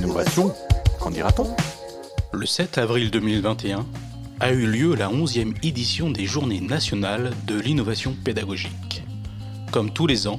l'innovation, 0.00 0.54
qu'en 0.98 1.10
dira-t-on? 1.10 1.46
Le 2.32 2.46
7 2.46 2.78
avril 2.78 3.10
2021 3.10 3.84
a 4.40 4.50
eu 4.50 4.66
lieu 4.66 4.94
la 4.94 5.10
11e 5.10 5.54
édition 5.62 6.10
des 6.10 6.24
Journées 6.24 6.62
nationales 6.62 7.32
de 7.46 7.60
l'innovation 7.60 8.16
pédagogique. 8.24 9.02
Comme 9.70 9.90
tous 9.90 10.06
les 10.06 10.26
ans, 10.26 10.38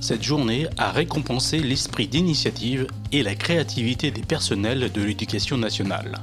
cette 0.00 0.22
journée 0.22 0.66
a 0.78 0.90
récompensé 0.90 1.58
l'esprit 1.58 2.08
d'initiative 2.08 2.86
et 3.12 3.22
la 3.22 3.34
créativité 3.34 4.10
des 4.10 4.22
personnels 4.22 4.90
de 4.90 5.02
l'éducation 5.02 5.58
nationale. 5.58 6.18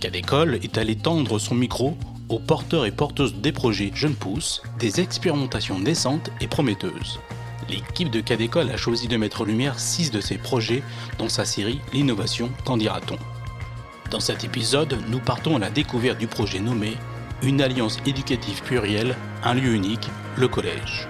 Cadécole 0.00 0.56
est 0.56 0.76
allé 0.76 0.96
tendre 0.96 1.38
son 1.38 1.54
micro 1.54 1.96
aux 2.28 2.40
porteurs 2.40 2.84
et 2.84 2.90
porteuses 2.90 3.36
des 3.36 3.52
projets 3.52 3.92
Jeunes 3.94 4.16
Pousses, 4.16 4.60
des 4.80 5.00
expérimentations 5.00 5.78
naissantes 5.78 6.30
et 6.40 6.48
prometteuses. 6.48 7.20
L'équipe 7.68 8.10
de 8.10 8.20
Cadécole 8.20 8.70
a 8.70 8.76
choisi 8.76 9.08
de 9.08 9.16
mettre 9.16 9.42
en 9.42 9.44
lumière 9.44 9.78
6 9.78 10.10
de 10.10 10.20
ses 10.20 10.38
projets 10.38 10.82
dans 11.18 11.28
sa 11.28 11.44
série 11.44 11.80
L'innovation, 11.92 12.50
qu'en 12.64 12.76
dira-t-on 12.76 13.18
Dans 14.10 14.20
cet 14.20 14.44
épisode, 14.44 14.98
nous 15.08 15.18
partons 15.18 15.56
à 15.56 15.58
la 15.58 15.70
découverte 15.70 16.18
du 16.18 16.26
projet 16.26 16.60
nommé 16.60 16.96
Une 17.42 17.60
alliance 17.60 17.98
éducative 18.06 18.62
plurielle, 18.62 19.16
un 19.42 19.54
lieu 19.54 19.74
unique, 19.74 20.08
le 20.36 20.48
collège. 20.48 21.08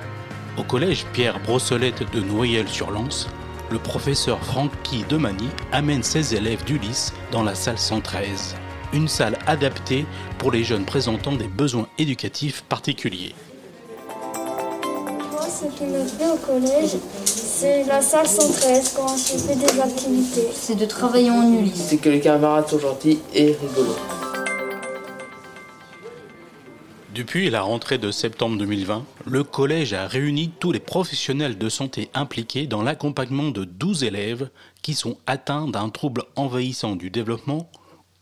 Au 0.57 0.65
collège 0.65 1.05
Pierre 1.12 1.38
Brossolette 1.41 2.11
de 2.12 2.21
Noyelles-sur-Lens, 2.21 3.29
le 3.71 3.79
professeur 3.79 4.41
Francky 4.41 5.05
Demani 5.09 5.49
amène 5.71 6.02
ses 6.02 6.35
élèves 6.35 6.65
d'Ulysse 6.65 7.12
dans 7.30 7.43
la 7.43 7.55
salle 7.55 7.79
113, 7.79 8.57
une 8.93 9.09
salle 9.09 9.38
adaptée 9.46 10.07
pour 10.38 10.51
les 10.51 10.65
jeunes 10.65 10.87
présentant 10.87 11.37
des 11.37 11.49
besoins 11.49 11.88
éducatifs 11.99 12.62
particuliers. 12.62 13.35
Ce 15.61 15.65
qui 15.77 15.87
me 15.87 16.07
plaît 16.17 16.29
au 16.29 16.37
collège, 16.37 16.98
c'est 17.25 17.83
la 17.83 18.01
salle 18.01 18.29
113 18.29 18.93
quand 18.95 19.07
on 19.07 19.16
fait 19.16 19.57
des 19.57 19.80
activités. 19.80 20.46
C'est 20.52 20.77
de 20.77 20.87
travailler 20.87 21.32
en 21.32 21.52
Ulysse. 21.52 21.87
C'est 21.88 21.96
que 21.96 22.09
les 22.10 22.21
camarades 22.21 22.69
sont 22.69 22.79
gentils 22.79 23.19
et 23.35 23.57
rigolos. 23.60 23.97
Depuis 27.13 27.51
la 27.51 27.63
rentrée 27.63 27.99
de 27.99 28.13
septembre 28.13 28.57
2020, 28.59 29.05
le 29.27 29.43
collège 29.43 29.95
a 29.95 30.07
réuni 30.07 30.52
tous 30.60 30.71
les 30.71 30.79
professionnels 30.79 31.59
de 31.59 31.69
santé 31.69 32.09
impliqués 32.15 32.69
dans 32.69 32.82
l'accompagnement 32.82 33.51
de 33.51 33.65
12 33.65 34.04
élèves 34.04 34.51
qui 34.82 34.95
sont 34.95 35.19
atteints 35.27 35.66
d'un 35.66 35.88
trouble 35.88 36.23
envahissant 36.37 36.95
du 36.95 37.10
développement 37.10 37.69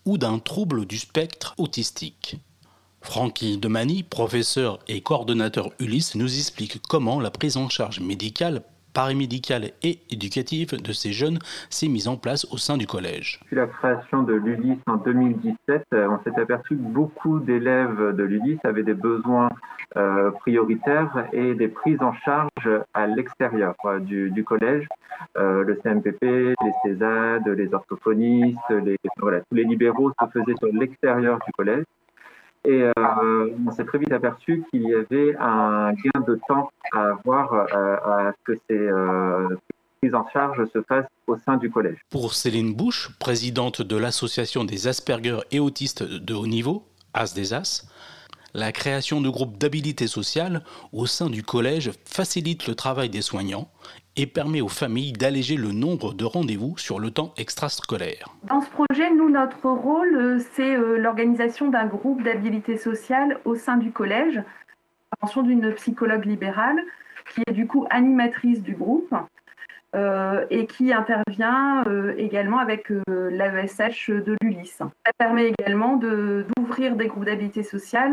ou 0.07 0.17
d'un 0.17 0.39
trouble 0.39 0.87
du 0.87 0.97
spectre 0.97 1.55
autistique. 1.59 2.39
Francky 3.07 3.57
Demani, 3.57 4.03
professeur 4.03 4.81
et 4.89 5.01
coordonnateur 5.01 5.71
Ulysse, 5.79 6.17
nous 6.17 6.27
explique 6.27 6.83
comment 6.89 7.21
la 7.21 7.31
prise 7.31 7.57
en 7.57 7.69
charge 7.69 8.01
médicale 8.01 8.63
paramédicale 8.93 9.71
et 9.85 10.01
éducative 10.11 10.83
de 10.83 10.93
ces 10.93 11.13
jeunes 11.13 11.39
s'est 11.71 11.87
mise 11.87 12.09
en 12.09 12.17
place 12.17 12.47
au 12.51 12.57
sein 12.57 12.77
du 12.77 12.87
collège. 12.87 13.39
Depuis 13.43 13.57
la 13.57 13.69
création 13.69 14.25
de 14.25 14.35
l'ULIS 14.35 14.79
en 14.89 14.97
2017, 14.97 15.85
euh, 15.95 16.09
on 16.09 16.19
s'est 16.25 16.39
aperçu 16.41 16.77
que 16.77 16.83
beaucoup 16.83 17.39
d'élèves 17.39 18.17
de 18.17 18.23
l'ULIS 18.25 18.59
avaient 18.65 18.83
des 18.83 18.95
besoins 18.95 19.51
euh, 19.97 20.33
prioritaires 20.33 21.29
et 21.33 21.55
des 21.55 21.69
prises 21.69 22.03
en 22.03 22.13
charge 22.25 22.69
à 22.93 23.07
l'extérieur 23.07 23.77
euh, 23.85 24.01
du, 24.01 24.45
collège. 24.45 24.89
Le 25.37 25.79
CMPP, 25.83 26.23
les 26.23 26.73
CESAD, 26.83 27.47
les 27.49 27.73
orthophonistes, 27.73 28.59
voilà, 29.19 29.41
tous 29.41 29.55
les 29.55 29.65
libéraux 29.65 30.11
se 30.11 30.27
faisaient 30.33 30.57
sur 30.59 30.73
l'extérieur 30.73 31.39
du 31.47 31.53
collège. 31.53 31.85
Et 32.67 32.83
euh, 32.83 32.93
on 33.65 33.71
s'est 33.71 33.85
très 33.85 33.99
vite 33.99 34.13
aperçu 34.13 34.65
qu'il 34.71 34.83
y 34.83 34.95
avait 34.95 35.37
un 35.37 35.93
gain 35.93 36.21
de 36.27 36.39
temps 36.49 36.69
à 36.93 37.11
avoir 37.11 37.53
euh, 37.53 37.97
à 38.05 38.33
ce 38.33 38.53
que 38.53 38.59
ces 38.69 38.77
euh, 38.77 39.57
prises 40.01 40.17
en 40.17 40.29
charge 40.31 40.65
se 40.73 40.83
fassent 40.83 41.07
au 41.29 41.37
sein 41.37 41.59
du 41.59 41.71
collège. 41.71 41.99
Pour 42.11 42.35
Céline 42.35 42.75
Bouche, 42.75 43.11
présidente 43.21 43.83
de 43.83 43.97
l'association 43.97 44.65
des 44.65 44.89
Asperger 44.89 45.39
et 45.53 45.61
autistes 45.61 46.03
de 46.03 46.35
haut 46.35 46.49
niveau, 46.49 46.89
AS 47.15 47.35
des 47.35 47.55
As, 47.55 47.89
la 48.53 48.73
création 48.73 49.21
de 49.21 49.29
groupes 49.29 49.59
d'habilité 49.59 50.09
sociale 50.09 50.65
au 50.93 51.07
sein 51.07 51.31
du 51.31 51.45
collège 51.45 51.93
facilite 52.05 52.67
le 52.67 52.75
travail 52.75 53.11
des 53.11 53.23
soignants 53.23 53.71
et 54.17 54.27
permet 54.27 54.61
aux 54.61 54.69
familles 54.69 55.13
d'alléger 55.13 55.57
le 55.57 55.73
nombre 55.73 56.15
de 56.15 56.25
rendez-vous 56.25 56.77
sur 56.79 56.99
le 56.99 57.11
temps 57.11 57.33
extrascolaire. 57.37 58.35
Dans 58.45 58.61
ce 58.61 58.71
projet, 58.71 59.11
nous, 59.11 59.31
notre 59.31 59.69
rôle, 59.69 60.41
c'est 60.53 60.77
l'organisation 60.77 61.69
d'un 61.69 61.87
groupe 61.87 62.23
d'habilité 62.23 62.77
sociale 62.77 63.39
au 63.45 63.55
sein 63.55 63.77
du 63.77 63.93
collège, 63.93 64.37
l'intervention 65.13 65.43
d'une 65.43 65.73
psychologue 65.75 66.25
libérale 66.25 66.79
qui 67.35 67.43
est 67.47 67.53
du 67.53 67.67
coup 67.67 67.87
animatrice 67.91 68.63
du 68.63 68.75
groupe. 68.75 69.15
Euh, 69.95 70.45
et 70.51 70.67
qui 70.67 70.93
intervient 70.93 71.83
euh, 71.87 72.13
également 72.19 72.59
avec 72.59 72.91
euh, 72.91 73.03
l'AESH 73.31 74.11
de 74.11 74.37
l'ULIS. 74.43 74.77
Ça 74.79 74.91
permet 75.17 75.55
également 75.59 75.97
d'ouvrir 75.97 76.93
de, 76.93 76.99
des 76.99 77.07
groupes 77.07 77.25
d'habilité 77.25 77.63
sociale 77.63 78.13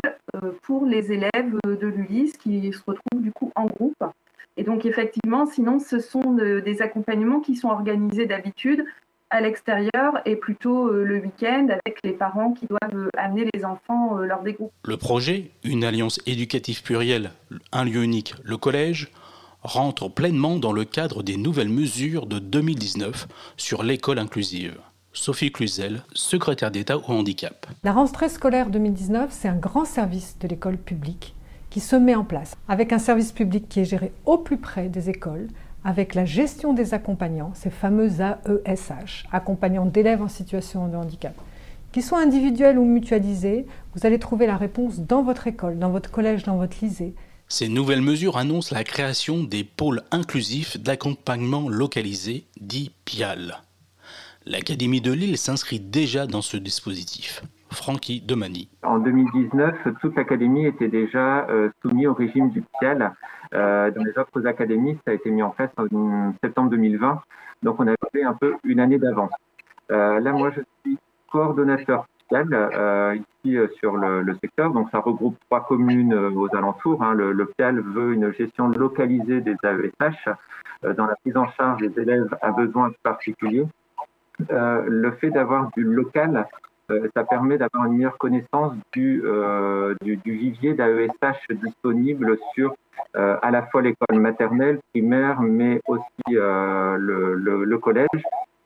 pour 0.62 0.86
les 0.86 1.12
élèves 1.12 1.58
de 1.66 1.88
l'ULIS 1.88 2.38
qui 2.38 2.72
se 2.72 2.82
retrouvent 2.88 3.22
du 3.22 3.34
coup 3.34 3.52
en 3.56 3.66
groupe. 3.66 4.02
Et 4.58 4.64
donc 4.64 4.86
effectivement, 4.86 5.46
sinon, 5.46 5.80
ce 5.80 6.00
sont 6.00 6.34
de, 6.34 6.60
des 6.60 6.82
accompagnements 6.82 7.40
qui 7.40 7.56
sont 7.56 7.70
organisés 7.70 8.26
d'habitude 8.26 8.86
à 9.30 9.42
l'extérieur 9.42 10.22
et 10.26 10.36
plutôt 10.36 10.92
le 10.92 11.18
week-end 11.20 11.68
avec 11.70 11.98
les 12.04 12.12
parents 12.12 12.54
qui 12.54 12.68
doivent 12.68 13.10
amener 13.18 13.50
les 13.52 13.66
enfants 13.66 14.18
lors 14.18 14.44
des 14.44 14.54
groupes. 14.54 14.72
Le 14.86 14.98
projet, 14.98 15.50
une 15.64 15.84
alliance 15.84 16.20
éducative 16.28 16.84
plurielle, 16.84 17.32
un 17.72 17.84
lieu 17.84 18.04
unique, 18.04 18.36
le 18.44 18.58
collège, 18.58 19.12
rentre 19.64 20.08
pleinement 20.08 20.58
dans 20.58 20.72
le 20.72 20.86
cadre 20.86 21.24
des 21.24 21.38
nouvelles 21.38 21.70
mesures 21.70 22.28
de 22.28 22.38
2019 22.38 23.28
sur 23.58 23.82
l'école 23.82 24.20
inclusive. 24.20 24.78
Sophie 25.14 25.52
Cluzel, 25.52 26.04
secrétaire 26.14 26.72
d'État 26.72 26.98
au 26.98 27.12
handicap. 27.12 27.68
La 27.84 27.92
rentrée 27.92 28.30
scolaire 28.30 28.70
2019, 28.70 29.30
c'est 29.32 29.48
un 29.48 29.56
grand 29.56 29.86
service 29.86 30.38
de 30.40 30.48
l'école 30.48 30.78
publique 30.78 31.36
qui 31.74 31.80
se 31.80 31.96
met 31.96 32.14
en 32.14 32.24
place, 32.24 32.54
avec 32.68 32.94
un 32.94 33.00
service 33.00 33.32
public 33.32 33.68
qui 33.68 33.80
est 33.80 33.86
géré 33.86 34.12
au 34.28 34.38
plus 34.38 34.58
près 34.58 34.90
des 34.90 35.10
écoles, 35.10 35.48
avec 35.84 36.14
la 36.14 36.24
gestion 36.24 36.72
des 36.72 36.94
accompagnants, 36.94 37.52
ces 37.56 37.72
fameux 37.72 38.12
AESH, 38.66 39.26
accompagnants 39.32 39.88
d'élèves 39.88 40.22
en 40.22 40.28
situation 40.28 40.88
de 40.88 40.96
handicap. 40.96 41.34
Qu'ils 41.92 42.04
soient 42.04 42.22
individuels 42.22 42.78
ou 42.78 42.86
mutualisés, 42.86 43.66
vous 43.96 44.06
allez 44.06 44.20
trouver 44.20 44.46
la 44.46 44.56
réponse 44.56 45.00
dans 45.00 45.24
votre 45.24 45.48
école, 45.48 45.80
dans 45.80 45.90
votre 45.90 46.12
collège, 46.12 46.44
dans 46.44 46.58
votre 46.58 46.78
lycée. 46.80 47.16
Ces 47.48 47.70
nouvelles 47.70 48.04
mesures 48.04 48.38
annoncent 48.38 48.76
la 48.76 48.84
création 48.84 49.44
des 49.44 49.64
pôles 49.64 50.04
inclusifs 50.12 50.78
d'accompagnement 50.78 51.70
localisé, 51.70 52.46
dit 52.62 52.92
PIAL. 53.04 53.64
L'Académie 54.46 55.02
de 55.02 55.12
Lille 55.12 55.40
s'inscrit 55.40 55.80
déjà 55.80 56.28
dans 56.28 56.44
ce 56.44 56.58
dispositif. 56.58 57.42
Francky 57.74 58.22
Demani. 58.22 58.70
En 58.84 59.00
2019, 59.00 59.76
toute 60.02 60.16
l'académie 60.16 60.66
était 60.66 60.88
déjà 60.88 61.48
euh, 61.50 61.70
soumise 61.82 62.08
au 62.08 62.14
régime 62.14 62.50
du 62.50 62.64
PIAL. 62.80 63.14
Euh, 63.54 63.92
dans 63.92 64.04
les 64.04 64.18
autres 64.18 64.48
académies, 64.48 64.98
ça 65.06 65.12
a 65.12 65.14
été 65.14 65.30
mis 65.30 65.44
en 65.44 65.52
place 65.52 65.70
en 65.78 66.34
septembre 66.44 66.72
2020. 66.72 67.22
Donc 67.62 67.80
on 67.80 67.88
a 67.88 67.94
fait 68.12 68.24
un 68.24 68.34
peu 68.34 68.56
une 68.64 68.80
année 68.80 68.98
d'avance. 68.98 69.32
Euh, 69.92 70.20
là, 70.20 70.32
moi, 70.32 70.52
je 70.56 70.62
suis 70.84 70.98
coordonnateur 71.32 72.08
euh, 72.32 73.16
ici 73.46 73.58
sur 73.80 73.96
le, 73.96 74.36
secteur. 74.42 74.72
Donc 74.72 74.90
ça 74.92 75.00
regroupe 75.00 75.38
trois 75.46 75.66
communes 75.66 76.14
aux 76.14 76.54
alentours. 76.56 77.04
Hein. 77.04 77.14
Le, 77.14 77.32
le, 77.32 77.46
PIAL 77.46 77.80
veut 77.80 78.14
une 78.14 78.34
gestion 78.34 78.70
localisée 78.70 79.42
des 79.42 79.56
AESH 79.64 80.30
dans 80.98 81.06
la 81.06 81.16
prise 81.18 81.38
en 81.38 81.48
charge 81.52 81.82
des 81.82 82.02
élèves 82.02 82.36
à 82.42 82.52
besoins 82.52 82.92
particuliers. 83.04 83.68
Le 84.50 85.12
fait 85.22 85.30
d'avoir 85.30 85.70
du 85.78 85.84
local, 85.84 86.48
ça 86.90 87.24
permet 87.24 87.58
d'avoir 87.58 87.86
une 87.86 87.94
meilleure 87.98 88.18
connaissance 88.18 88.74
du, 88.92 89.24
du, 90.02 90.18
du 90.18 90.32
vivier 90.34 90.74
d'AESH 90.74 91.48
disponible 91.64 92.38
sur 92.54 92.76
à 93.14 93.52
la 93.52 93.64
fois 93.68 93.82
l'école 93.82 94.20
maternelle, 94.20 94.80
primaire, 94.92 95.42
mais 95.42 95.82
aussi 95.88 96.08
le, 96.30 97.36
le 97.36 97.78
collège 97.78 98.08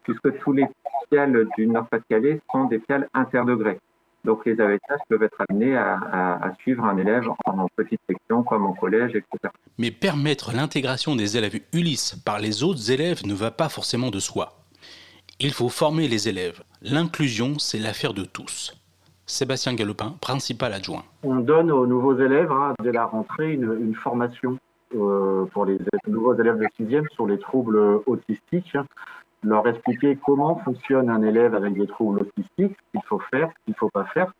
puisque 0.07 0.39
tous 0.39 0.53
les 0.53 0.65
piales 1.09 1.47
du 1.57 1.67
Nord-Pas-de-Calais 1.67 2.39
sont 2.51 2.65
des 2.65 2.79
piales 2.79 3.09
interdegrés. 3.13 3.79
Donc 4.23 4.45
les 4.45 4.53
AESH 4.53 5.01
peuvent 5.09 5.23
être 5.23 5.41
amenés 5.47 5.75
à, 5.77 6.51
suivre 6.59 6.83
un 6.83 6.97
élève 6.97 7.29
en, 7.45 7.59
en 7.59 7.67
petite 7.75 8.01
section 8.09 8.43
comme 8.43 8.65
en 8.65 8.73
collège, 8.73 9.11
etc. 9.15 9.53
Mais 9.77 9.91
permettre 9.91 10.53
l'intégration 10.53 11.15
des 11.15 11.37
élèves 11.37 11.59
Ulysse 11.73 12.15
par 12.25 12.39
les 12.39 12.63
autres 12.63 12.91
élèves 12.91 13.25
ne 13.25 13.33
va 13.33 13.51
pas 13.51 13.69
forcément 13.69 14.09
de 14.09 14.19
soi. 14.19 14.65
Il 15.39 15.53
faut 15.53 15.69
former 15.69 16.07
les 16.07 16.27
élèves. 16.27 16.61
L'inclusion, 16.81 17.57
c'est 17.57 17.79
l'affaire 17.79 18.13
de 18.13 18.23
tous. 18.23 18.75
Sébastien 19.25 19.73
Galopin, 19.73 20.15
principal 20.21 20.73
adjoint. 20.73 21.03
On 21.23 21.35
donne 21.37 21.71
aux 21.71 21.87
nouveaux 21.87 22.17
élèves, 22.17 22.51
hein, 22.51 22.73
dès 22.81 22.91
la 22.91 23.05
rentrée, 23.05 23.53
une, 23.53 23.95
formation 23.95 24.57
euh, 24.95 25.45
pour 25.45 25.65
les 25.65 25.77
nouveaux 26.07 26.35
élèves 26.35 26.57
de 26.57 26.67
6e 26.79 27.09
sur 27.13 27.27
les 27.27 27.39
troubles 27.39 27.77
autistiques 28.05 28.77
leur 29.43 29.67
expliquer 29.67 30.17
comment 30.23 30.57
fonctionne 30.57 31.09
un 31.09 31.21
élève 31.21 31.55
avec 31.55 31.73
des 31.75 31.87
troubles 31.87 32.21
autistiques, 32.21 32.75
ce 32.77 32.91
qu'il 32.91 33.03
faut 33.07 33.21
faire, 33.31 33.49
ce 33.49 33.65
qu'il 33.65 33.71
ne 33.71 33.75
faut 33.75 33.89
pas 33.89 34.05
faire. 34.05 34.33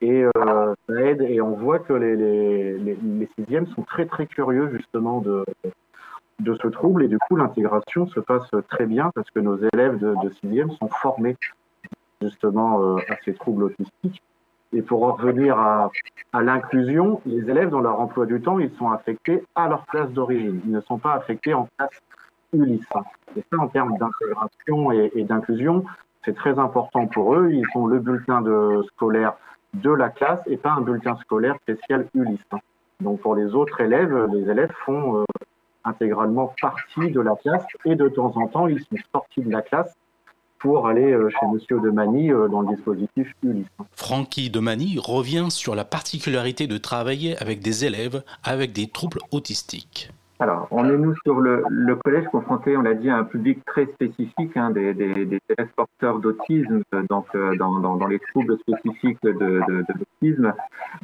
Et 0.00 0.24
euh, 0.24 0.74
ça 0.88 1.00
aide, 1.02 1.22
et 1.22 1.40
on 1.40 1.56
voit 1.56 1.78
que 1.78 1.92
les, 1.92 2.98
sixièmes 3.38 3.66
sont 3.68 3.82
très 3.82 4.06
très 4.06 4.26
curieux 4.26 4.70
justement 4.76 5.20
de, 5.20 5.44
de 6.40 6.54
ce 6.62 6.68
trouble 6.68 7.04
et 7.04 7.08
du 7.08 7.18
coup 7.18 7.36
l'intégration 7.36 8.06
se 8.08 8.20
passe 8.20 8.48
très 8.68 8.84
bien 8.84 9.10
parce 9.14 9.30
que 9.30 9.40
nos 9.40 9.56
élèves 9.72 9.98
de 9.98 10.30
sixième 10.42 10.70
sont 10.72 10.88
formés 10.88 11.36
justement 12.22 12.82
euh, 12.82 12.96
à 13.08 13.16
ces 13.24 13.34
troubles 13.34 13.64
autistiques. 13.64 14.22
Et 14.72 14.82
pour 14.82 15.00
revenir 15.00 15.58
à, 15.58 15.90
l'inclusion, 16.34 17.20
les 17.24 17.48
élèves 17.48 17.70
dans 17.70 17.80
leur 17.80 18.00
emploi 18.00 18.26
du 18.26 18.40
temps, 18.40 18.58
ils 18.58 18.74
sont 18.76 18.90
affectés 18.90 19.44
à 19.54 19.68
leur 19.68 19.86
classe 19.86 20.10
d'origine. 20.10 20.60
Ils 20.64 20.72
ne 20.72 20.80
sont 20.80 20.98
pas 20.98 21.14
affectés 21.14 21.54
en 21.54 21.68
classe 21.76 22.02
Ulysse. 22.52 22.84
Et 23.36 23.44
ça, 23.50 23.58
en 23.58 23.68
termes 23.68 23.96
d'intégration 23.96 24.92
et, 24.92 25.12
et 25.14 25.24
d'inclusion, 25.24 25.84
c'est 26.24 26.34
très 26.34 26.58
important 26.58 27.06
pour 27.06 27.34
eux. 27.36 27.50
Ils 27.52 27.64
ont 27.74 27.86
le 27.86 28.00
bulletin 28.00 28.42
de 28.42 28.82
scolaire 28.94 29.34
de 29.74 29.90
la 29.90 30.08
classe 30.08 30.40
et 30.46 30.56
pas 30.56 30.72
un 30.72 30.80
bulletin 30.80 31.16
scolaire 31.16 31.56
spécial 31.62 32.08
Ulysse. 32.14 32.40
Donc 33.00 33.20
pour 33.20 33.34
les 33.34 33.54
autres 33.54 33.80
élèves, 33.80 34.26
les 34.32 34.50
élèves 34.50 34.72
font 34.84 35.20
euh, 35.20 35.24
intégralement 35.84 36.54
partie 36.60 37.10
de 37.10 37.20
la 37.20 37.36
classe 37.36 37.64
et 37.84 37.94
de 37.94 38.08
temps 38.08 38.32
en 38.36 38.48
temps, 38.48 38.66
ils 38.66 38.80
sont 38.80 38.96
sortis 39.12 39.42
de 39.42 39.50
la 39.50 39.62
classe 39.62 39.94
pour 40.58 40.86
aller 40.86 41.12
euh, 41.12 41.28
chez 41.30 41.46
Monsieur 41.46 41.80
Demani 41.80 42.30
euh, 42.30 42.48
dans 42.48 42.62
le 42.62 42.74
dispositif 42.74 43.34
Ulysse. 43.42 43.66
Francky 43.92 44.50
Demani 44.50 44.98
revient 44.98 45.46
sur 45.50 45.74
la 45.74 45.84
particularité 45.84 46.66
de 46.66 46.78
travailler 46.78 47.36
avec 47.38 47.60
des 47.60 47.84
élèves 47.84 48.22
avec 48.42 48.72
des 48.72 48.88
troubles 48.88 49.20
autistiques. 49.30 50.10
Alors, 50.38 50.68
on 50.70 50.84
est 50.90 50.98
nous 50.98 51.14
sur 51.24 51.40
le, 51.40 51.96
collège 52.04 52.26
confronté, 52.26 52.76
on 52.76 52.82
l'a 52.82 52.92
dit, 52.92 53.08
à 53.08 53.16
un 53.16 53.24
public 53.24 53.64
très 53.64 53.86
spécifique, 53.86 54.54
hein, 54.56 54.70
des, 54.70 54.90
élèves 54.90 55.68
porteurs 55.74 56.18
d'autisme, 56.18 56.82
donc 57.08 57.26
euh, 57.34 57.56
dans, 57.56 58.06
les 58.06 58.18
troubles 58.18 58.58
spécifiques 58.58 59.22
de, 59.22 59.62
l'autisme, 59.88 60.52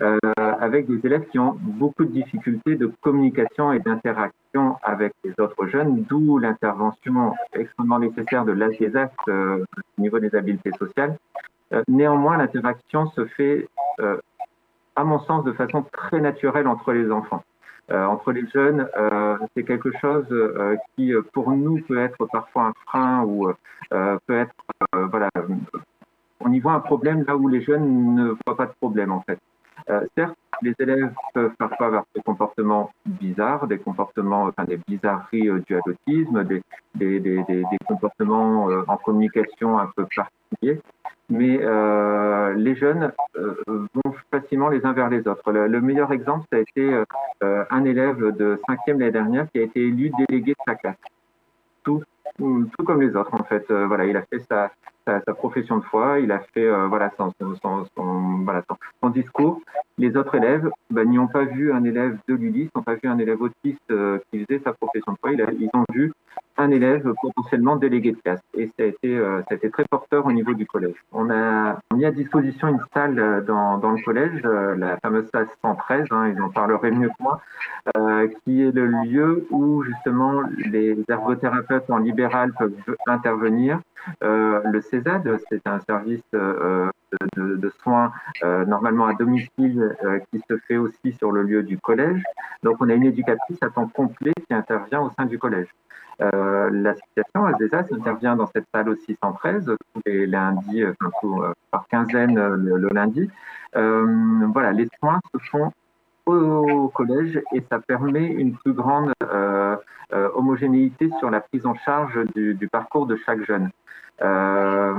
euh, 0.02 0.18
avec 0.36 0.86
des 0.86 1.00
élèves 1.06 1.26
qui 1.30 1.38
ont 1.38 1.56
beaucoup 1.58 2.04
de 2.04 2.10
difficultés 2.10 2.76
de 2.76 2.92
communication 3.00 3.72
et 3.72 3.78
d'interaction 3.78 4.76
avec 4.82 5.14
les 5.24 5.32
autres 5.38 5.66
jeunes, 5.66 6.02
d'où 6.02 6.36
l'intervention 6.36 7.32
extrêmement 7.54 8.00
nécessaire 8.00 8.44
de 8.44 8.52
l'ASESAS 8.52 9.12
euh, 9.28 9.64
au 9.98 10.02
niveau 10.02 10.18
des 10.18 10.34
habiletés 10.34 10.72
sociales. 10.78 11.16
Néanmoins, 11.88 12.36
l'interaction 12.36 13.06
se 13.12 13.24
fait, 13.24 13.66
à 14.94 15.04
mon 15.04 15.20
sens, 15.20 15.42
de 15.42 15.52
façon 15.52 15.86
très 15.90 16.20
naturelle 16.20 16.68
entre 16.68 16.92
les 16.92 17.10
enfants. 17.10 17.42
Euh, 17.90 18.04
entre 18.06 18.32
les 18.32 18.46
jeunes, 18.48 18.88
euh, 18.96 19.36
c'est 19.54 19.64
quelque 19.64 19.90
chose 20.00 20.26
euh, 20.30 20.76
qui, 20.96 21.12
pour 21.32 21.50
nous, 21.50 21.80
peut 21.82 21.98
être 21.98 22.26
parfois 22.26 22.66
un 22.68 22.72
frein 22.86 23.24
ou 23.24 23.52
peut 23.90 24.38
être, 24.38 24.54
voilà, 24.92 25.28
on 26.40 26.50
y 26.50 26.60
voit 26.60 26.72
un 26.72 26.80
problème 26.80 27.24
là 27.26 27.36
où 27.36 27.46
les 27.48 27.60
jeunes 27.60 28.14
ne 28.14 28.34
voient 28.46 28.56
pas 28.56 28.66
de 28.66 28.72
problème 28.80 29.12
en 29.12 29.20
fait. 29.20 29.38
certes, 30.16 30.34
les 30.62 30.72
élèves 30.78 31.12
peuvent 31.34 31.54
parfois 31.58 31.88
avoir 31.88 32.04
des 32.14 32.22
comportements 32.22 32.90
bizarres, 33.04 33.66
des 33.66 33.76
comportements, 33.76 34.44
enfin 34.44 34.64
des 34.64 34.78
bizarreries 34.88 35.50
dues 35.66 35.76
à 35.76 35.80
l'autisme, 35.84 36.44
des, 36.44 36.62
des, 36.94 37.20
des, 37.20 37.64
comportements 37.86 38.68
en 38.88 38.96
communication 38.96 39.78
un 39.78 39.90
peu 39.94 40.06
particuliers 40.06 40.80
mais 41.32 41.58
euh, 41.62 42.52
les 42.54 42.76
jeunes 42.76 43.10
euh, 43.36 43.54
vont 43.68 44.14
facilement 44.30 44.68
les 44.68 44.84
uns 44.84 44.92
vers 44.92 45.08
les 45.08 45.26
autres. 45.26 45.50
Le, 45.50 45.66
le 45.66 45.80
meilleur 45.80 46.12
exemple, 46.12 46.46
ça 46.52 46.58
a 46.58 46.60
été 46.60 46.92
euh, 47.42 47.64
un 47.70 47.84
élève 47.84 48.36
de 48.36 48.60
cinquième 48.66 49.00
l'année 49.00 49.12
dernière 49.12 49.50
qui 49.50 49.58
a 49.58 49.62
été 49.62 49.80
élu 49.80 50.10
délégué 50.18 50.52
de 50.52 50.58
sa 50.66 50.74
classe. 50.74 50.96
Tout, 51.84 52.02
comme 52.38 53.00
les 53.00 53.16
autres, 53.16 53.34
en 53.34 53.44
fait. 53.44 53.64
Voilà, 53.70 54.04
il 54.04 54.16
a 54.16 54.22
fait 54.22 54.40
sa, 54.40 54.70
sa, 55.06 55.20
profession 55.34 55.78
de 55.78 55.84
foi, 55.84 56.20
il 56.20 56.30
a 56.32 56.40
fait 56.54 56.66
euh, 56.66 56.86
voilà, 56.86 57.10
son, 57.16 57.32
discours. 59.10 59.60
Les 59.98 60.16
autres 60.16 60.34
élèves 60.36 60.68
ben, 60.90 61.08
n'y 61.08 61.18
ont 61.18 61.26
pas 61.26 61.44
vu 61.44 61.72
un 61.72 61.84
élève 61.84 62.16
de 62.28 62.34
l'ULIS, 62.34 62.70
n'ont 62.74 62.82
pas 62.82 62.94
vu 62.94 63.08
un 63.08 63.18
élève 63.18 63.40
autiste 63.40 63.78
euh, 63.90 64.18
qui 64.30 64.44
faisait 64.44 64.60
sa 64.64 64.72
profession 64.72 65.12
de 65.12 65.18
foi. 65.18 65.32
Ils 65.32 65.68
ont 65.74 65.84
vu 65.92 66.12
un 66.56 66.70
élève 66.70 67.12
potentiellement 67.20 67.76
délégué 67.76 68.12
de 68.12 68.16
classe. 68.18 68.40
Et 68.54 68.66
ça 68.78 68.84
a 68.84 68.86
été, 68.86 69.16
euh, 69.16 69.42
très 69.72 69.84
porteur 69.90 70.26
au 70.26 70.32
niveau 70.32 70.54
du 70.54 70.66
collège. 70.66 70.96
On 71.12 71.30
a 71.30 71.78
mis 71.94 72.04
à 72.04 72.10
disposition 72.10 72.68
une 72.68 72.80
salle 72.94 73.44
dans, 73.46 73.78
le 73.78 74.04
collège, 74.04 74.42
la 74.42 74.96
fameuse 74.98 75.28
salle 75.32 75.48
113, 75.62 76.06
hein, 76.10 76.32
ils 76.34 76.40
en 76.40 76.50
parleraient 76.50 76.90
mieux 76.90 77.08
que 77.08 77.22
moi, 77.22 77.40
qui 78.44 78.62
est 78.62 78.72
le 78.72 78.86
lieu 79.04 79.46
où 79.50 79.82
justement 79.82 80.42
les 80.70 80.98
ergothérapeutes 81.08 81.90
en 81.90 81.98
libéral 81.98 82.52
peuvent 82.58 82.96
intervenir. 83.06 83.80
Le 84.20 84.80
CESAD, 84.80 85.38
c'est 85.48 85.66
un 85.66 85.80
service 85.80 86.22
de, 86.32 86.90
de, 87.36 87.72
soins 87.82 88.12
normalement 88.42 89.06
à 89.06 89.14
domicile 89.14 89.96
qui 90.30 90.42
se 90.48 90.56
fait 90.58 90.76
aussi 90.76 91.12
sur 91.18 91.32
le 91.32 91.42
lieu 91.42 91.62
du 91.62 91.78
collège. 91.78 92.22
Donc 92.62 92.76
on 92.80 92.88
a 92.88 92.94
une 92.94 93.04
éducatrice 93.04 93.58
à 93.62 93.70
temps 93.70 93.88
complet 93.88 94.32
qui 94.46 94.54
intervient 94.54 95.00
au 95.00 95.10
sein 95.10 95.26
du 95.26 95.38
collège. 95.38 95.68
Euh, 96.20 96.70
L'association 96.70 97.46
ASESAS 97.46 97.86
intervient 97.92 98.36
dans 98.36 98.46
cette 98.46 98.66
salle 98.72 98.88
aussi 98.88 99.16
113 99.22 99.76
tous 99.94 100.02
les 100.06 100.26
lundis, 100.26 100.84
enfin, 100.84 101.10
tout, 101.20 101.42
euh, 101.42 101.52
par 101.70 101.86
quinzaine 101.88 102.34
le, 102.34 102.76
le 102.76 102.88
lundi. 102.88 103.30
Euh, 103.76 104.46
voilà, 104.52 104.72
les 104.72 104.88
soins 104.98 105.20
se 105.32 105.38
font 105.50 105.72
au 106.32 106.88
collège 106.88 107.40
et 107.52 107.62
ça 107.70 107.78
permet 107.78 108.26
une 108.26 108.54
plus 108.56 108.72
grande 108.72 109.12
euh, 109.22 109.76
euh, 110.12 110.28
homogénéité 110.34 111.10
sur 111.18 111.30
la 111.30 111.40
prise 111.40 111.66
en 111.66 111.74
charge 111.74 112.18
du, 112.34 112.68
parcours 112.70 113.06
de 113.06 113.16
chaque 113.16 113.44
jeune. 113.44 113.70
Euh, 114.22 114.98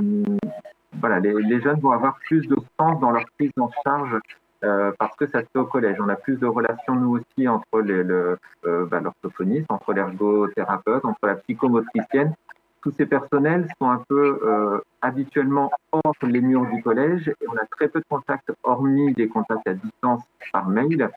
voilà, 1.00 1.20
les, 1.20 1.60
jeunes 1.60 1.80
vont 1.80 1.90
avoir 1.90 2.16
plus 2.26 2.46
de 2.46 2.56
sens 2.78 3.00
dans 3.00 3.10
leur 3.10 3.24
prise 3.36 3.52
en 3.58 3.70
charge 3.84 4.18
parce 4.98 5.14
que 5.16 5.26
ça 5.26 5.40
se 5.40 5.46
fait 5.52 5.58
au 5.58 5.66
collège. 5.66 5.98
On 6.00 6.08
a 6.08 6.16
plus 6.16 6.38
de 6.38 6.46
relations, 6.46 6.94
nous 6.94 7.18
aussi, 7.18 7.46
entre 7.46 7.80
le, 7.80 8.38
bah, 8.62 9.00
l'orthophoniste, 9.00 9.66
entre 9.68 9.92
l'ergothérapeute, 9.92 11.04
entre 11.04 11.26
la 11.26 11.34
psychomotricienne. 11.34 12.32
Tous 12.84 12.92
ces 12.98 13.06
personnels 13.06 13.66
sont 13.80 13.88
un 13.88 14.04
peu 14.06 14.38
euh, 14.44 14.78
habituellement 15.00 15.70
hors 15.90 16.14
les 16.22 16.42
murs 16.42 16.66
du 16.70 16.82
collège 16.82 17.28
et 17.28 17.48
on 17.48 17.56
a 17.56 17.64
très 17.64 17.88
peu 17.88 17.98
de 17.98 18.04
contacts, 18.06 18.52
hormis 18.62 19.14
des 19.14 19.26
contacts 19.26 19.66
à 19.66 19.72
distance 19.72 20.20
par 20.52 20.68
mail. 20.68 21.08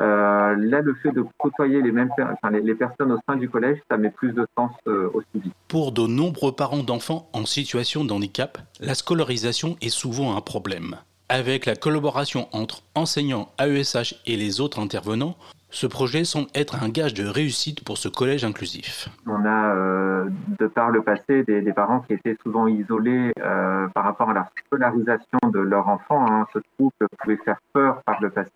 Euh, 0.00 0.56
là, 0.56 0.80
le 0.80 0.94
fait 0.94 1.12
de 1.12 1.22
côtoyer 1.36 1.82
les 1.82 1.92
mêmes 1.92 2.08
les, 2.50 2.74
personnes 2.74 3.12
au 3.12 3.18
sein 3.28 3.36
du 3.36 3.50
collège, 3.50 3.76
ça 3.90 3.98
met 3.98 4.08
plus 4.08 4.32
de 4.32 4.46
sens 4.56 4.70
euh, 4.86 5.10
aussi 5.12 5.26
vite. 5.34 5.52
Pour 5.68 5.92
de 5.92 6.06
nombreux 6.06 6.52
parents 6.52 6.82
d'enfants 6.82 7.28
en 7.34 7.44
situation 7.44 8.02
de 8.02 8.12
handicap, 8.14 8.56
la 8.80 8.94
scolarisation 8.94 9.76
est 9.82 9.90
souvent 9.90 10.34
un 10.38 10.40
problème. 10.40 10.96
Avec 11.28 11.66
la 11.66 11.76
collaboration 11.76 12.48
entre 12.52 12.82
enseignants, 12.94 13.52
AESH 13.58 14.14
et 14.24 14.38
les 14.38 14.62
autres 14.62 14.80
intervenants, 14.80 15.36
ce 15.70 15.86
projet 15.86 16.24
semble 16.24 16.48
être 16.54 16.82
un 16.82 16.88
gage 16.88 17.14
de 17.14 17.24
réussite 17.24 17.84
pour 17.84 17.96
ce 17.96 18.08
collège 18.08 18.44
inclusif. 18.44 19.08
On 19.26 19.44
a, 19.44 19.74
euh, 19.74 20.28
de 20.58 20.66
par 20.66 20.90
le 20.90 21.02
passé, 21.02 21.44
des, 21.44 21.72
parents 21.72 22.00
qui 22.00 22.14
étaient 22.14 22.36
souvent 22.42 22.66
isolés 22.66 23.32
euh, 23.38 23.86
par 23.88 24.04
rapport 24.04 24.30
à 24.30 24.34
la 24.34 24.48
scolarisation 24.66 25.38
de 25.52 25.60
leur 25.60 25.88
enfant. 25.88 26.26
Hein. 26.28 26.46
Ce 26.52 26.58
trouble 26.76 26.92
pouvait 27.18 27.38
faire 27.44 27.60
peur 27.72 28.02
par 28.04 28.20
le 28.20 28.30
passé. 28.30 28.50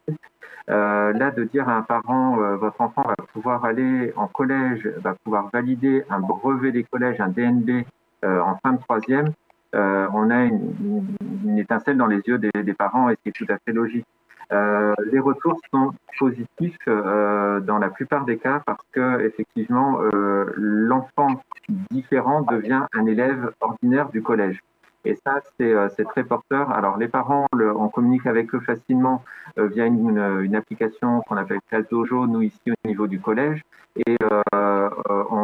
Euh, 0.71 1.13
là, 1.13 1.31
de 1.31 1.45
dire 1.45 1.69
à 1.69 1.77
un 1.77 1.83
parent, 1.83 2.37
votre 2.57 2.81
enfant 2.81 3.05
va 3.07 3.15
pouvoir 3.33 3.65
aller 3.65 4.13
en 4.17 4.27
collège, 4.27 4.89
va 5.03 5.15
pouvoir 5.15 5.51
valider 5.53 6.03
un 6.11 6.21
brevet 6.21 6.73
des 6.73 6.85
collèges, 6.85 7.21
un 7.21 7.29
DNB 7.29 7.85
en 8.25 8.57
fin 8.63 8.73
de 8.73 8.79
troisième, 8.79 9.33
on 9.75 10.31
a 10.31 10.45
une, 10.45 11.07
une, 11.45 11.59
étincelle 11.59 11.99
dans 11.99 12.07
les 12.07 12.23
yeux 12.27 12.39
des, 12.39 12.51
des 12.63 12.73
parents 12.73 13.11
et 13.11 13.19
c'est 13.23 13.33
tout 13.33 13.45
à 13.51 13.59
fait 13.59 13.73
logique. 13.73 14.07
Euh, 14.53 14.95
les 15.11 15.21
retours 15.21 15.59
sont 15.73 15.93
positifs 16.19 16.77
euh, 16.89 17.61
dans 17.61 17.79
la 17.79 17.89
plupart 17.89 18.25
des 18.25 18.39
cas 18.39 18.63
parce 18.67 18.85
que 18.93 19.21
effectivement 19.21 20.01
euh, 20.01 20.53
l'enfant 20.57 21.43
différent 21.91 22.43
devient 22.43 22.83
un 22.93 23.07
élève 23.07 23.53
ordinaire 23.61 24.09
du 24.11 24.23
collège. 24.23 24.61
Et 25.07 25.17
ça, 25.17 25.43
c'est 25.59 26.05
très 26.05 26.25
porteur. 26.25 26.71
Alors, 26.71 26.97
les 26.97 27.09
parents, 27.09 27.45
on 27.53 27.89
communique 27.91 28.27
avec 28.27 28.55
eux 28.55 28.61
facilement 28.61 29.23
via 29.59 29.85
une, 29.85 30.57
application 30.57 31.21
qu'on 31.29 31.37
appelle 31.37 31.61
Dojo, 31.91 32.27
nous 32.27 32.41
ici 32.41 32.71
au 32.71 32.89
niveau 32.89 33.07
du 33.07 33.21
collège. 33.21 33.61
Et 34.07 34.17
on, 34.55 35.44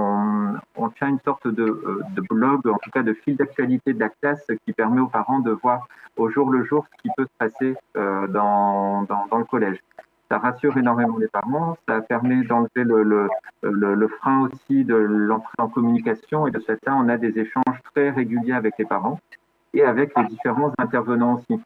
on, 0.76 0.88
tient 0.90 1.08
une 1.08 1.20
sorte 1.20 1.46
de, 1.46 1.82
de, 2.14 2.22
blog, 2.30 2.66
en 2.66 2.78
tout 2.78 2.90
cas 2.90 3.02
de 3.02 3.12
fil 3.12 3.36
d'actualité 3.36 3.92
de 3.92 4.00
la 4.00 4.08
classe 4.08 4.46
qui 4.64 4.72
permet 4.72 5.00
aux 5.00 5.08
parents 5.08 5.40
de 5.40 5.50
voir 5.50 5.86
au 6.16 6.28
jour 6.28 6.50
le 6.50 6.64
jour 6.64 6.86
ce 6.90 7.02
qui 7.02 7.08
peut 7.16 7.24
se 7.24 7.38
passer 7.38 7.76
dans, 7.94 9.02
dans, 9.02 9.38
le 9.38 9.44
collège 9.44 9.78
ça 10.30 10.38
rassure 10.38 10.76
énormément 10.76 11.18
les 11.18 11.28
parents, 11.28 11.76
ça 11.88 12.00
permet 12.02 12.44
d'enlever 12.44 12.84
le, 12.84 13.02
le, 13.02 13.28
le, 13.62 13.94
le, 13.94 14.08
frein 14.08 14.42
aussi 14.42 14.84
de 14.84 14.94
l'entrée 14.94 15.56
en 15.58 15.68
communication 15.68 16.46
et 16.46 16.52
de 16.52 16.60
ce 16.60 16.66
fait-là, 16.66 16.94
on 16.94 17.08
a 17.08 17.16
des 17.16 17.36
échanges 17.36 17.82
très 17.92 18.10
réguliers 18.10 18.52
avec 18.52 18.74
les 18.78 18.84
parents 18.84 19.18
et 19.74 19.82
avec 19.82 20.16
les 20.16 20.24
différents 20.26 20.72
intervenants 20.78 21.34
aussi. 21.34 21.60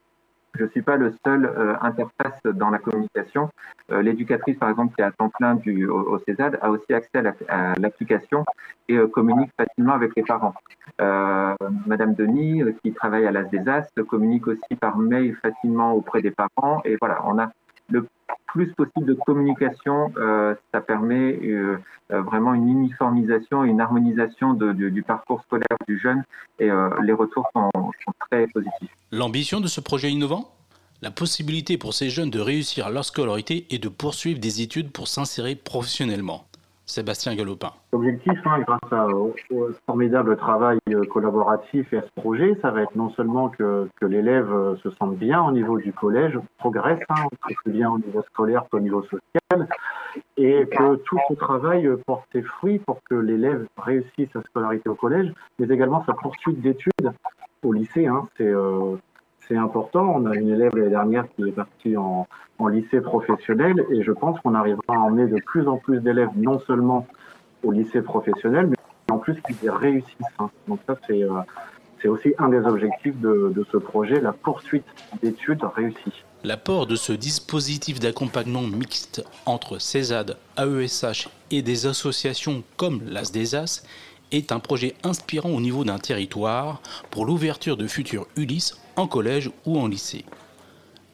Je 0.56 0.64
ne 0.64 0.68
suis 0.68 0.82
pas 0.82 0.96
le 0.96 1.12
seul 1.24 1.46
euh, 1.46 1.74
interface 1.80 2.40
dans 2.44 2.70
la 2.70 2.78
communication. 2.78 3.50
Euh, 3.90 4.02
L'éducatrice, 4.02 4.56
par 4.56 4.70
exemple, 4.70 4.94
qui 4.94 5.02
est 5.02 5.04
à 5.04 5.10
temps 5.10 5.28
plein 5.28 5.56
du, 5.56 5.86
au, 5.86 6.16
au 6.16 6.18
a 6.18 6.70
aussi 6.70 6.94
accès 6.94 7.18
à 7.48 7.74
l'application 7.78 8.44
et 8.88 8.96
euh, 8.96 9.08
communique 9.08 9.50
facilement 9.56 9.94
avec 9.94 10.12
les 10.16 10.22
parents. 10.22 10.54
Madame 11.86 12.14
Denis, 12.14 12.62
qui 12.82 12.92
travaille 12.92 13.26
à 13.26 13.32
l'AS 13.32 13.50
des 13.50 13.68
As, 13.68 13.90
communique 14.08 14.46
aussi 14.46 14.76
par 14.80 14.96
mail 14.98 15.34
facilement 15.42 15.92
auprès 15.92 16.22
des 16.22 16.30
parents. 16.30 16.80
Et 16.84 16.96
voilà, 17.00 17.22
on 17.26 17.38
a 17.38 17.50
le 17.90 18.06
plus 18.54 18.72
possible 18.72 19.04
de 19.04 19.14
communication. 19.14 20.12
Euh, 20.16 20.54
ça 20.72 20.80
permet 20.80 21.38
euh, 21.42 21.76
euh, 22.12 22.22
vraiment 22.22 22.54
une 22.54 22.68
uniformisation 22.68 23.64
et 23.64 23.68
une 23.68 23.80
harmonisation 23.80 24.54
du 24.54 25.02
parcours 25.02 25.42
scolaire 25.42 25.76
du 25.88 25.98
jeune 25.98 26.22
et 26.60 26.70
les 27.02 27.12
retours 27.12 27.46
sont, 27.52 27.68
sont 27.74 28.12
très 28.30 28.46
positifs. 28.46 28.90
L'ambition 29.10 29.60
de 29.60 29.66
ce 29.66 29.80
projet 29.80 30.10
innovant? 30.10 30.50
La 31.02 31.10
possibilité 31.10 31.76
pour 31.76 31.92
ces 31.92 32.08
jeunes 32.08 32.30
de 32.30 32.40
réussir 32.40 32.88
leur 32.88 33.04
scolarité 33.04 33.66
et 33.70 33.78
de 33.78 33.88
poursuivre 33.88 34.38
des 34.38 34.62
études 34.62 34.90
pour 34.90 35.08
s'insérer 35.08 35.56
professionnellement. 35.56 36.46
Sébastien 36.86 37.34
Galopin. 37.34 37.72
L'objectif, 37.92 38.38
hein, 38.44 38.60
grâce 38.66 39.12
au, 39.12 39.34
formidable 39.86 40.36
travail 40.36 40.78
euh, 40.90 41.02
collaboratif 41.04 41.92
et 41.92 41.98
à 41.98 42.02
ce 42.02 42.20
projet, 42.20 42.56
ça 42.60 42.70
va 42.70 42.82
être 42.82 42.94
non 42.94 43.10
seulement 43.10 43.48
que, 43.48 43.88
l'élève 44.02 44.52
euh, 44.52 44.76
se 44.82 44.90
sente 44.90 45.16
bien 45.16 45.42
au 45.42 45.50
niveau 45.50 45.78
du 45.78 45.92
collège, 45.92 46.38
progresse, 46.58 47.00
hein, 47.08 47.24
aussi 47.46 47.56
bien 47.66 47.90
au 47.90 47.98
niveau 47.98 48.22
scolaire 48.22 48.64
qu'au 48.70 48.80
niveau 48.80 49.02
social, 49.02 49.68
et 50.36 50.66
que 50.66 50.96
tout 50.96 51.18
ce 51.28 51.34
travail 51.34 51.86
euh, 51.86 51.96
porte 52.06 52.26
ses 52.32 52.42
fruits 52.42 52.78
pour 52.80 53.00
que 53.08 53.14
l'élève 53.14 53.66
réussisse 53.78 54.28
sa 54.32 54.42
scolarité 54.42 54.88
au 54.88 54.94
collège, 54.94 55.32
mais 55.58 55.66
également 55.68 56.04
sa 56.04 56.12
poursuite 56.12 56.60
d'études 56.60 57.12
au 57.62 57.72
lycée. 57.72 58.06
Hein, 58.06 58.28
c'est 58.36 58.52
c'est 59.48 59.56
important. 59.56 60.14
On 60.16 60.26
a 60.26 60.34
une 60.34 60.48
élève 60.48 60.74
l'année 60.74 60.90
dernière 60.90 61.24
qui 61.34 61.48
est 61.48 61.52
partie 61.52 61.96
en, 61.96 62.26
lycée 62.68 63.00
professionnel 63.00 63.84
et 63.90 64.02
je 64.02 64.12
pense 64.12 64.40
qu'on 64.40 64.54
arrivera 64.54 64.94
à 64.94 64.98
emmener 64.98 65.26
de 65.26 65.38
plus 65.44 65.68
en 65.68 65.76
plus 65.76 66.00
d'élèves, 66.00 66.30
non 66.34 66.60
seulement 66.60 67.06
au 67.62 67.72
lycée 67.72 68.00
professionnel, 68.00 68.68
mais 68.68 68.76
en 69.12 69.18
plus 69.18 69.34
qu'ils 69.42 69.70
réussissent. 69.70 70.16
Hein. 70.38 70.48
Donc 70.66 70.80
ça, 70.86 70.96
c'est 71.06 71.22
euh, 71.22 72.08
aussi 72.08 72.32
un 72.38 72.48
des 72.48 72.60
objectifs 72.60 73.18
de, 73.20 73.66
ce 73.70 73.76
projet, 73.76 74.20
la 74.20 74.32
poursuite 74.32 74.86
d'études 75.22 75.62
réussies. 75.62 76.24
L'apport 76.42 76.86
de 76.86 76.96
ce 76.96 77.12
dispositif 77.12 78.00
d'accompagnement 78.00 78.62
mixte 78.62 79.24
entre 79.46 79.78
CESAD, 79.78 80.36
AESH 80.56 81.28
et 81.50 81.62
des 81.62 81.86
associations 81.86 82.62
comme 82.76 83.00
l'ASDESAS 83.06 83.84
est 84.32 84.52
un 84.52 84.58
projet 84.58 84.94
inspirant 85.02 85.50
au 85.50 85.60
niveau 85.60 85.84
d'un 85.84 85.98
territoire 85.98 86.80
pour 87.10 87.26
l'ouverture 87.26 87.76
de 87.76 87.86
futurs 87.86 88.26
Ulysse 88.36 88.78
en 88.96 89.06
collège 89.06 89.50
ou 89.66 89.78
en 89.78 89.86
lycée. 89.86 90.24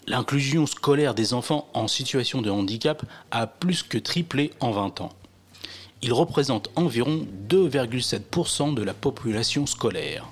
L'inclusion 0.06 0.66
scolaire 0.66 1.14
des 1.14 1.34
enfants 1.34 1.68
en 1.74 1.86
situation 1.86 2.42
de 2.42 2.50
handicap 2.50 3.04
a 3.30 3.46
plus 3.46 3.82
que 3.82 3.98
triplé 3.98 4.52
en 4.60 4.70
20 4.70 5.02
ans. 5.02 5.12
Ils 6.02 6.12
représentent 6.12 6.70
environ 6.76 7.26
2,7% 7.48 8.74
de 8.74 8.82
la 8.82 8.94
population 8.94 9.66
scolaire. 9.66 10.26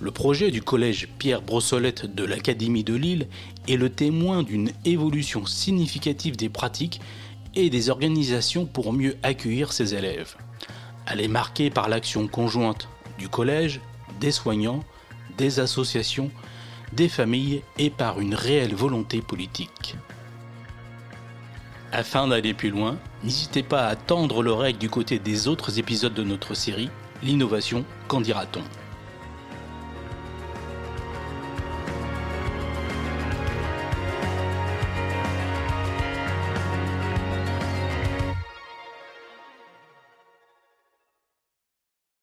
Le 0.00 0.12
projet 0.12 0.50
du 0.50 0.62
collège 0.62 1.08
Pierre 1.18 1.42
Brossolette 1.42 2.06
de 2.14 2.24
l'Académie 2.24 2.84
de 2.84 2.94
Lille 2.94 3.28
est 3.68 3.76
le 3.76 3.90
témoin 3.90 4.42
d'une 4.42 4.70
évolution 4.86 5.44
significative 5.44 6.36
des 6.36 6.48
pratiques 6.48 7.00
et 7.54 7.68
des 7.68 7.90
organisations 7.90 8.64
pour 8.64 8.92
mieux 8.92 9.16
accueillir 9.22 9.72
ses 9.72 9.94
élèves. 9.94 10.36
Elle 11.06 11.20
est 11.20 11.28
marquée 11.28 11.68
par 11.68 11.88
l'action 11.88 12.28
conjointe 12.28 12.88
du 13.18 13.28
collège, 13.28 13.80
des 14.20 14.30
soignants, 14.30 14.84
des 15.36 15.60
associations, 15.60 16.30
des 16.92 17.08
familles 17.08 17.62
et 17.78 17.90
par 17.90 18.20
une 18.20 18.34
réelle 18.34 18.74
volonté 18.74 19.20
politique. 19.20 19.96
Afin 21.92 22.28
d'aller 22.28 22.54
plus 22.54 22.70
loin, 22.70 22.98
n'hésitez 23.24 23.62
pas 23.62 23.86
à 23.86 23.96
tendre 23.96 24.42
l'oreille 24.42 24.74
du 24.74 24.88
côté 24.88 25.18
des 25.18 25.48
autres 25.48 25.78
épisodes 25.78 26.14
de 26.14 26.24
notre 26.24 26.54
série 26.54 26.90
L'innovation, 27.22 27.84
qu'en 28.08 28.22
dira-t-on? 28.22 28.79